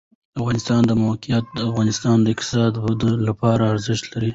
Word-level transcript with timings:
د 0.33 0.35
افغانستان 0.41 0.81
د 0.89 0.91
موقعیت 1.05 1.45
د 1.57 1.59
افغانستان 1.69 2.15
د 2.21 2.27
اقتصادي 2.33 2.77
ودې 2.83 3.11
لپاره 3.27 3.63
ارزښت 3.73 4.03
لري. 4.13 4.29